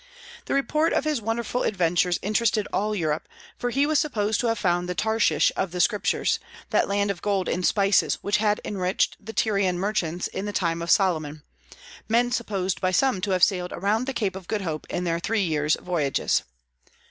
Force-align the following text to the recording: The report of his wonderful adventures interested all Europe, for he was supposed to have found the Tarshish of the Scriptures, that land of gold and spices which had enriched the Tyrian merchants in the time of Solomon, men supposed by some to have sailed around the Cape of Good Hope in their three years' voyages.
The 0.45 0.55
report 0.55 0.93
of 0.93 1.03
his 1.03 1.21
wonderful 1.21 1.61
adventures 1.61 2.17
interested 2.23 2.67
all 2.73 2.95
Europe, 2.95 3.29
for 3.55 3.69
he 3.69 3.85
was 3.85 3.99
supposed 3.99 4.39
to 4.39 4.47
have 4.47 4.57
found 4.57 4.89
the 4.89 4.95
Tarshish 4.95 5.51
of 5.55 5.69
the 5.69 5.79
Scriptures, 5.79 6.39
that 6.71 6.87
land 6.87 7.11
of 7.11 7.21
gold 7.21 7.47
and 7.47 7.63
spices 7.63 8.15
which 8.23 8.37
had 8.37 8.59
enriched 8.65 9.23
the 9.23 9.31
Tyrian 9.31 9.77
merchants 9.77 10.25
in 10.25 10.45
the 10.45 10.53
time 10.53 10.81
of 10.81 10.89
Solomon, 10.89 11.43
men 12.09 12.31
supposed 12.31 12.81
by 12.81 12.89
some 12.89 13.21
to 13.21 13.29
have 13.29 13.43
sailed 13.43 13.73
around 13.73 14.07
the 14.07 14.13
Cape 14.13 14.35
of 14.35 14.47
Good 14.47 14.63
Hope 14.63 14.87
in 14.89 15.03
their 15.03 15.19
three 15.19 15.43
years' 15.43 15.77
voyages. 15.79 16.41